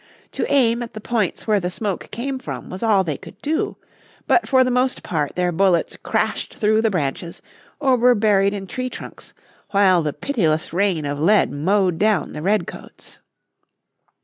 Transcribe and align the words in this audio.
To 0.31 0.51
aim 0.51 0.81
at 0.81 0.95
the 0.95 0.99
points 0.99 1.45
where 1.45 1.59
the 1.59 1.69
smoke 1.69 2.09
came 2.09 2.39
from 2.39 2.71
was 2.71 2.81
all 2.81 3.03
they 3.03 3.17
could 3.17 3.39
do. 3.43 3.77
But 4.25 4.47
for 4.47 4.63
the 4.63 4.71
most 4.71 5.03
part 5.03 5.35
their 5.35 5.51
bullets 5.51 5.95
crashed 5.95 6.55
through 6.55 6.81
the 6.81 6.89
branches, 6.89 7.39
or 7.79 7.95
were 7.97 8.15
buried 8.15 8.55
in 8.55 8.65
tree 8.65 8.89
trunks, 8.89 9.35
while 9.69 10.01
the 10.01 10.11
pitiless 10.11 10.73
rain 10.73 11.05
of 11.05 11.19
lead 11.19 11.51
mowed 11.51 11.99
down 11.99 12.33
the 12.33 12.41
redcoats. 12.41 13.19